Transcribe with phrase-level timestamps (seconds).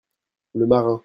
[0.55, 0.99] Le marin.